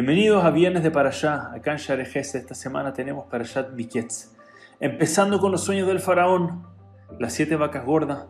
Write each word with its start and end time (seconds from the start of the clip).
Bienvenidos 0.00 0.44
a 0.44 0.52
Viernes 0.52 0.84
de 0.84 0.92
Parashá. 0.92 1.50
Acá 1.52 1.72
en 1.72 1.78
Share 1.78 2.02
esta 2.02 2.54
semana 2.54 2.92
tenemos 2.92 3.26
Parashat 3.26 3.72
Miketz. 3.72 4.32
Empezando 4.78 5.40
con 5.40 5.50
los 5.50 5.64
sueños 5.64 5.88
del 5.88 5.98
faraón, 5.98 6.64
las 7.18 7.32
siete 7.32 7.56
vacas 7.56 7.84
gordas, 7.84 8.26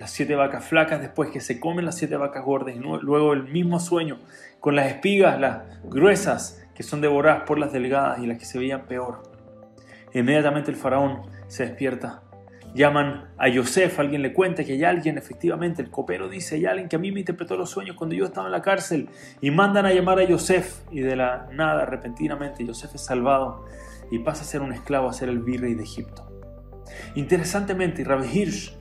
las 0.00 0.10
siete 0.10 0.36
vacas 0.36 0.64
flacas 0.64 1.02
después 1.02 1.28
que 1.28 1.40
se 1.40 1.60
comen 1.60 1.84
las 1.84 1.98
siete 1.98 2.16
vacas 2.16 2.42
gordas 2.42 2.74
y 2.74 2.78
luego 2.78 3.34
el 3.34 3.42
mismo 3.42 3.78
sueño 3.78 4.20
con 4.58 4.74
las 4.74 4.86
espigas, 4.86 5.38
las 5.38 5.82
gruesas 5.84 6.64
que 6.74 6.82
son 6.82 7.02
devoradas 7.02 7.42
por 7.42 7.58
las 7.58 7.74
delgadas 7.74 8.18
y 8.20 8.26
las 8.26 8.38
que 8.38 8.46
se 8.46 8.58
veían 8.58 8.86
peor. 8.86 9.22
Inmediatamente 10.14 10.70
el 10.70 10.78
faraón 10.78 11.24
se 11.46 11.66
despierta. 11.66 12.22
Llaman 12.74 13.28
a 13.36 13.48
Yosef, 13.48 13.98
alguien 14.00 14.22
le 14.22 14.32
cuenta 14.32 14.64
que 14.64 14.72
hay 14.72 14.84
alguien, 14.84 15.18
efectivamente, 15.18 15.82
el 15.82 15.90
copero 15.90 16.28
dice, 16.28 16.54
hay 16.54 16.64
alguien 16.64 16.88
que 16.88 16.96
a 16.96 16.98
mí 16.98 17.12
me 17.12 17.20
interpretó 17.20 17.54
los 17.56 17.68
sueños 17.68 17.96
cuando 17.96 18.14
yo 18.14 18.24
estaba 18.24 18.46
en 18.46 18.52
la 18.52 18.62
cárcel 18.62 19.10
y 19.42 19.50
mandan 19.50 19.84
a 19.84 19.92
llamar 19.92 20.18
a 20.18 20.24
Yosef 20.24 20.80
y 20.90 21.00
de 21.00 21.14
la 21.14 21.48
nada, 21.52 21.84
repentinamente, 21.84 22.64
Yosef 22.64 22.94
es 22.94 23.02
salvado 23.02 23.66
y 24.10 24.20
pasa 24.20 24.42
a 24.42 24.46
ser 24.46 24.62
un 24.62 24.72
esclavo, 24.72 25.10
a 25.10 25.12
ser 25.12 25.28
el 25.28 25.40
virrey 25.40 25.74
de 25.74 25.82
Egipto. 25.82 26.26
Interesantemente, 27.14 28.04
Rabbi 28.04 28.26
Hirsch 28.26 28.74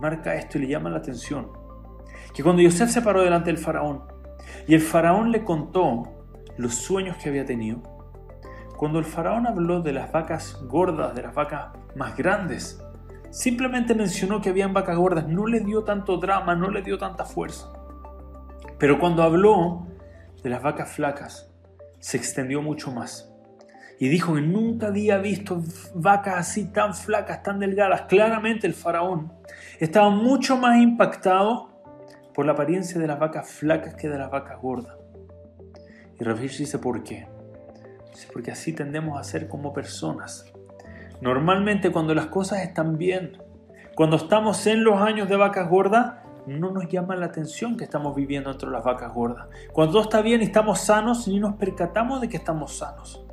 marca 0.00 0.36
esto 0.36 0.58
y 0.58 0.62
le 0.62 0.68
llama 0.68 0.90
la 0.90 0.98
atención, 0.98 1.50
que 2.32 2.44
cuando 2.44 2.62
Yosef 2.62 2.88
se 2.88 3.02
paró 3.02 3.22
delante 3.22 3.46
del 3.46 3.58
faraón 3.58 4.04
y 4.68 4.74
el 4.74 4.80
faraón 4.80 5.32
le 5.32 5.42
contó 5.42 6.04
los 6.56 6.76
sueños 6.76 7.16
que 7.16 7.30
había 7.30 7.44
tenido, 7.44 7.82
cuando 8.76 9.00
el 9.00 9.04
faraón 9.04 9.46
habló 9.48 9.82
de 9.82 9.92
las 9.92 10.12
vacas 10.12 10.60
gordas, 10.68 11.16
de 11.16 11.22
las 11.22 11.34
vacas 11.34 11.68
más 11.96 12.16
grandes, 12.16 12.80
simplemente 13.34 13.96
mencionó 13.96 14.40
que 14.40 14.50
habían 14.50 14.72
vacas 14.72 14.96
gordas, 14.96 15.26
no 15.26 15.48
le 15.48 15.58
dio 15.58 15.82
tanto 15.82 16.18
drama, 16.18 16.54
no 16.54 16.70
le 16.70 16.82
dio 16.82 16.98
tanta 16.98 17.24
fuerza. 17.24 17.72
Pero 18.78 19.00
cuando 19.00 19.24
habló 19.24 19.88
de 20.42 20.50
las 20.50 20.62
vacas 20.62 20.92
flacas, 20.92 21.50
se 21.98 22.16
extendió 22.16 22.62
mucho 22.62 22.92
más. 22.92 23.32
Y 23.98 24.08
dijo 24.08 24.34
que 24.34 24.40
nunca 24.40 24.86
había 24.86 25.18
visto 25.18 25.62
vacas 25.96 26.36
así 26.36 26.70
tan 26.70 26.94
flacas, 26.94 27.42
tan 27.42 27.58
delgadas. 27.58 28.02
Claramente 28.02 28.68
el 28.68 28.74
faraón 28.74 29.32
estaba 29.80 30.10
mucho 30.10 30.56
más 30.56 30.78
impactado 30.80 31.70
por 32.34 32.46
la 32.46 32.52
apariencia 32.52 33.00
de 33.00 33.08
las 33.08 33.18
vacas 33.18 33.50
flacas 33.50 33.96
que 33.96 34.08
de 34.08 34.18
las 34.18 34.30
vacas 34.30 34.60
gordas. 34.60 34.96
Y 36.20 36.22
Ravish 36.22 36.58
dice, 36.58 36.78
¿por 36.78 37.02
qué? 37.02 37.26
Dice, 38.12 38.28
porque 38.32 38.52
así 38.52 38.72
tendemos 38.72 39.18
a 39.18 39.24
ser 39.24 39.48
como 39.48 39.72
personas. 39.72 40.52
Normalmente 41.20 41.90
cuando 41.90 42.14
las 42.14 42.26
cosas 42.26 42.62
están 42.62 42.98
bien, 42.98 43.38
cuando 43.94 44.16
estamos 44.16 44.66
en 44.66 44.84
los 44.84 45.00
años 45.00 45.28
de 45.28 45.36
vacas 45.36 45.68
gordas, 45.68 46.14
no 46.46 46.70
nos 46.70 46.88
llama 46.88 47.16
la 47.16 47.26
atención 47.26 47.76
que 47.76 47.84
estamos 47.84 48.14
viviendo 48.14 48.50
entre 48.50 48.70
las 48.70 48.84
vacas 48.84 49.12
gordas. 49.14 49.46
Cuando 49.72 49.92
todo 49.92 50.02
está 50.02 50.20
bien 50.20 50.42
y 50.42 50.44
estamos 50.44 50.80
sanos, 50.80 51.26
ni 51.28 51.38
nos 51.40 51.54
percatamos 51.54 52.20
de 52.20 52.28
que 52.28 52.36
estamos 52.36 52.76
sanos. 52.76 53.24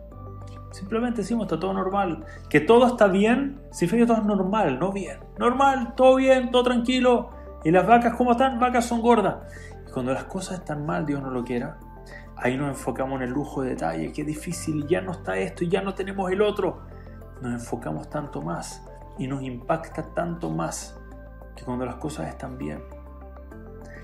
Simplemente 0.72 1.22
decimos, 1.22 1.44
está 1.46 1.60
todo 1.60 1.74
normal. 1.74 2.24
Que 2.50 2.62
todo 2.62 2.88
está 2.88 3.08
bien, 3.08 3.60
significa 3.72 4.04
que 4.04 4.08
todo 4.08 4.18
es 4.18 4.26
normal, 4.26 4.80
no 4.80 4.92
bien. 4.92 5.20
Normal, 5.38 5.94
todo 5.96 6.16
bien, 6.16 6.52
todo 6.52 6.64
tranquilo. 6.64 7.32
¿Y 7.64 7.72
las 7.72 7.86
vacas 7.86 8.16
cómo 8.16 8.32
están? 8.32 8.60
Vacas 8.60 8.86
son 8.86 9.02
gordas. 9.02 9.36
Y 9.88 9.92
cuando 9.92 10.14
las 10.14 10.24
cosas 10.26 10.60
están 10.60 10.86
mal, 10.86 11.06
Dios 11.06 11.22
no 11.22 11.30
lo 11.30 11.44
quiera, 11.44 11.78
ahí 12.38 12.58
nos 12.58 12.70
enfocamos 12.70 13.18
en 13.18 13.28
el 13.28 13.34
lujo 13.34 13.62
de 13.62 13.72
detalle, 13.72 14.12
qué 14.12 14.24
difícil, 14.24 14.88
ya 14.88 15.02
no 15.02 15.12
está 15.12 15.38
esto 15.38 15.64
ya 15.66 15.82
no 15.82 15.94
tenemos 15.94 16.32
el 16.32 16.42
otro. 16.42 16.82
Nos 17.42 17.54
enfocamos 17.54 18.10
tanto 18.10 18.42
más 18.42 18.86
y 19.18 19.28
nos 19.28 19.42
impacta 19.42 20.04
tanto 20.14 20.50
más 20.50 21.00
que 21.56 21.64
cuando 21.64 21.86
las 21.86 21.96
cosas 21.96 22.28
están 22.30 22.58
bien. 22.58 22.84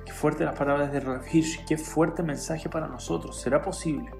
Qué 0.05 0.11
fuerte 0.11 0.45
las 0.45 0.57
palabras 0.57 0.91
de 0.91 0.99
Rav 0.99 1.21
Hirsch, 1.31 1.65
qué 1.65 1.77
fuerte 1.77 2.23
mensaje 2.23 2.69
para 2.69 2.87
nosotros. 2.87 3.39
¿Será 3.39 3.61
posible 3.61 4.11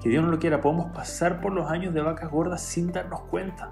que 0.00 0.08
Dios 0.08 0.22
no 0.22 0.30
lo 0.30 0.38
quiera? 0.38 0.60
Podemos 0.60 0.92
pasar 0.92 1.40
por 1.40 1.52
los 1.52 1.70
años 1.70 1.94
de 1.94 2.00
vacas 2.00 2.30
gordas 2.30 2.62
sin 2.62 2.92
darnos 2.92 3.22
cuenta, 3.22 3.70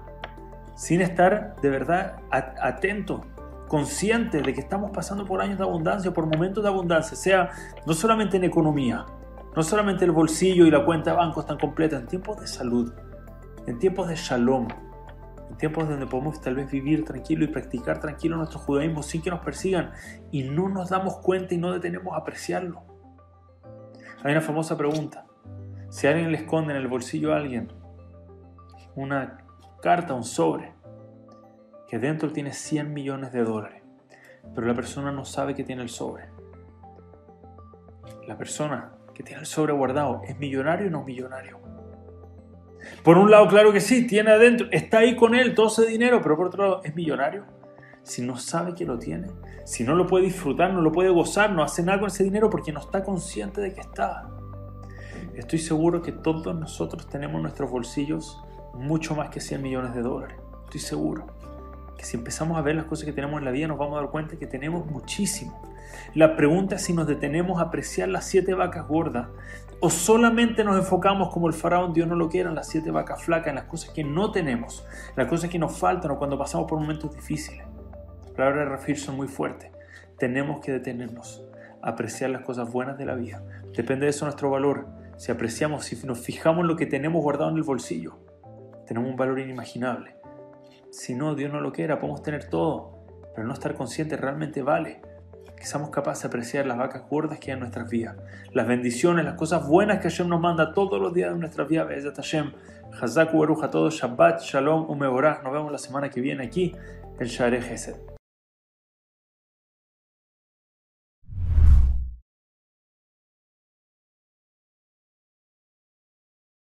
sin 0.75 1.01
estar 1.01 1.55
de 1.61 1.69
verdad 1.69 2.17
atentos 2.31 3.21
conscientes 3.67 4.43
de 4.43 4.53
que 4.53 4.61
estamos 4.61 4.91
pasando 4.91 5.25
por 5.25 5.41
años 5.41 5.57
de 5.57 5.63
abundancia, 5.63 6.11
por 6.11 6.25
momentos 6.25 6.63
de 6.63 6.69
abundancia, 6.69 7.15
sea 7.15 7.51
no 7.85 7.93
solamente 7.93 8.37
en 8.37 8.45
economía, 8.45 9.05
no 9.55 9.63
solamente 9.63 10.05
el 10.05 10.11
bolsillo 10.11 10.65
y 10.65 10.71
la 10.71 10.85
cuenta 10.85 11.11
de 11.11 11.17
banco 11.17 11.41
están 11.41 11.57
completas, 11.57 12.01
en 12.01 12.07
tiempos 12.07 12.39
de 12.39 12.47
salud, 12.47 12.93
en 13.67 13.79
tiempos 13.79 14.07
de 14.07 14.15
shalom, 14.15 14.67
en 15.49 15.57
tiempos 15.57 15.87
donde 15.87 16.07
podemos 16.07 16.41
tal 16.41 16.55
vez 16.55 16.71
vivir 16.71 17.03
tranquilo 17.05 17.43
y 17.43 17.47
practicar 17.47 17.99
tranquilo 17.99 18.37
nuestro 18.37 18.59
judaísmo 18.59 19.03
sin 19.03 19.21
que 19.21 19.29
nos 19.29 19.41
persigan 19.41 19.91
y 20.31 20.43
no 20.43 20.69
nos 20.69 20.89
damos 20.89 21.17
cuenta 21.17 21.53
y 21.53 21.57
no 21.57 21.73
detenemos 21.73 22.13
a 22.13 22.19
apreciarlo. 22.19 22.81
Hay 24.23 24.31
una 24.31 24.41
famosa 24.41 24.77
pregunta. 24.77 25.25
Si 25.89 26.07
alguien 26.07 26.31
le 26.31 26.39
esconde 26.39 26.73
en 26.73 26.79
el 26.79 26.87
bolsillo 26.87 27.33
a 27.33 27.37
alguien 27.37 27.71
una 28.95 29.45
carta, 29.81 30.13
un 30.13 30.23
sobre, 30.23 30.73
que 31.87 31.99
dentro 31.99 32.31
tiene 32.31 32.51
100 32.51 32.93
millones 32.93 33.31
de 33.31 33.43
dólares, 33.43 33.83
pero 34.55 34.65
la 34.65 34.73
persona 34.73 35.11
no 35.11 35.25
sabe 35.25 35.55
que 35.55 35.63
tiene 35.63 35.81
el 35.81 35.89
sobre. 35.89 36.29
La 38.27 38.37
persona 38.37 38.93
que 39.13 39.23
tiene 39.23 39.41
el 39.41 39.45
sobre 39.45 39.73
guardado, 39.73 40.21
¿es 40.25 40.37
millonario 40.39 40.87
o 40.87 40.89
no 40.89 41.03
millonario? 41.03 41.66
Por 43.03 43.17
un 43.17 43.31
lado, 43.31 43.47
claro 43.47 43.71
que 43.71 43.81
sí, 43.81 44.05
tiene 44.07 44.31
adentro, 44.31 44.67
está 44.71 44.99
ahí 44.99 45.15
con 45.15 45.35
él 45.35 45.55
todo 45.55 45.67
ese 45.67 45.85
dinero, 45.85 46.21
pero 46.21 46.35
por 46.35 46.47
otro 46.47 46.63
lado, 46.63 46.81
¿es 46.83 46.95
millonario? 46.95 47.45
Si 48.03 48.21
no 48.21 48.37
sabe 48.37 48.73
que 48.73 48.85
lo 48.85 48.97
tiene, 48.97 49.27
si 49.65 49.83
no 49.83 49.95
lo 49.95 50.07
puede 50.07 50.25
disfrutar, 50.25 50.73
no 50.73 50.81
lo 50.81 50.91
puede 50.91 51.09
gozar, 51.09 51.51
no 51.51 51.63
hace 51.63 51.83
nada 51.83 51.99
con 51.99 52.07
ese 52.07 52.23
dinero 52.23 52.49
porque 52.49 52.71
no 52.71 52.79
está 52.79 53.03
consciente 53.03 53.61
de 53.61 53.73
que 53.73 53.81
está. 53.81 54.29
Estoy 55.35 55.59
seguro 55.59 56.01
que 56.01 56.11
todos 56.11 56.55
nosotros 56.55 57.07
tenemos 57.07 57.35
en 57.35 57.43
nuestros 57.43 57.69
bolsillos 57.69 58.41
mucho 58.73 59.15
más 59.15 59.29
que 59.29 59.39
100 59.39 59.61
millones 59.61 59.93
de 59.93 60.01
dólares. 60.01 60.37
Estoy 60.65 60.79
seguro 60.79 61.36
que 61.97 62.05
si 62.05 62.17
empezamos 62.17 62.57
a 62.57 62.61
ver 62.61 62.75
las 62.75 62.85
cosas 62.85 63.05
que 63.05 63.13
tenemos 63.13 63.39
en 63.39 63.45
la 63.45 63.51
vida 63.51 63.67
nos 63.67 63.77
vamos 63.77 63.97
a 63.97 64.01
dar 64.01 64.11
cuenta 64.11 64.37
que 64.37 64.47
tenemos 64.47 64.85
muchísimo. 64.85 65.61
La 66.13 66.35
pregunta 66.35 66.75
es 66.75 66.83
si 66.83 66.93
nos 66.93 67.07
detenemos 67.07 67.59
a 67.59 67.63
apreciar 67.65 68.09
las 68.09 68.25
siete 68.25 68.53
vacas 68.53 68.87
gordas 68.87 69.27
o 69.79 69.89
solamente 69.89 70.63
nos 70.63 70.77
enfocamos 70.77 71.29
como 71.29 71.47
el 71.47 71.53
faraón, 71.53 71.93
Dios 71.93 72.07
no 72.07 72.15
lo 72.15 72.29
quiera, 72.29 72.49
en 72.49 72.55
las 72.55 72.67
siete 72.67 72.91
vacas 72.91 73.23
flacas, 73.23 73.49
en 73.49 73.55
las 73.55 73.65
cosas 73.65 73.91
que 73.91 74.03
no 74.03 74.31
tenemos, 74.31 74.85
las 75.15 75.27
cosas 75.27 75.49
que 75.49 75.59
nos 75.59 75.77
faltan 75.77 76.11
o 76.11 76.17
cuando 76.17 76.37
pasamos 76.37 76.67
por 76.67 76.79
momentos 76.79 77.13
difíciles. 77.13 77.65
Las 78.23 78.31
palabras 78.31 78.65
de 78.65 78.71
Rafir 78.71 78.97
son 78.97 79.15
muy 79.15 79.27
fuertes. 79.27 79.71
Tenemos 80.17 80.61
que 80.61 80.71
detenernos, 80.71 81.43
apreciar 81.81 82.31
las 82.31 82.41
cosas 82.41 82.71
buenas 82.71 82.97
de 82.97 83.05
la 83.05 83.15
vida. 83.15 83.43
Depende 83.75 84.05
de 84.05 84.09
eso 84.09 84.25
nuestro 84.25 84.49
valor. 84.49 84.87
Si 85.17 85.31
apreciamos, 85.31 85.85
si 85.85 85.95
nos 86.07 86.19
fijamos 86.19 86.61
en 86.61 86.67
lo 86.67 86.75
que 86.75 86.85
tenemos 86.87 87.21
guardado 87.21 87.51
en 87.51 87.57
el 87.57 87.63
bolsillo, 87.63 88.17
tenemos 88.87 89.09
un 89.09 89.15
valor 89.15 89.39
inimaginable. 89.39 90.16
Si 90.97 91.13
no, 91.13 91.35
Dios 91.35 91.53
no 91.53 91.61
lo 91.61 91.71
quiera, 91.71 91.99
podemos 91.99 92.23
tener 92.23 92.49
todo, 92.49 93.05
pero 93.35 93.47
no 93.47 93.53
estar 93.53 93.75
consciente 93.75 94.17
realmente 94.17 94.63
vale 94.63 94.99
que 95.55 95.63
seamos 95.63 95.91
capaces 95.91 96.23
de 96.23 96.29
apreciar 96.29 96.65
las 96.65 96.75
vacas 96.75 97.03
gordas 97.07 97.37
que 97.37 97.51
hay 97.51 97.53
en 97.53 97.59
nuestras 97.59 97.87
vidas, 97.87 98.15
las 98.51 98.67
bendiciones, 98.67 99.23
las 99.23 99.35
cosas 99.35 99.67
buenas 99.67 99.99
que 99.99 100.09
Hashem 100.09 100.27
nos 100.27 100.41
manda 100.41 100.73
todos 100.73 100.99
los 100.99 101.13
días 101.13 101.31
de 101.31 101.37
nuestras 101.37 101.67
vidas. 101.67 101.87
Hashem, 102.15 102.51
Hazaku 102.99 103.63
a 103.63 103.69
todos, 103.69 103.93
Shabbat, 103.93 104.41
Shalom, 104.41 104.89
Umeborah. 104.89 105.41
Nos 105.43 105.53
vemos 105.53 105.71
la 105.71 105.77
semana 105.77 106.09
que 106.09 106.19
viene 106.19 106.43
aquí 106.43 106.75
en 107.19 107.27
Share 107.27 107.61
Gesed. 107.61 108.16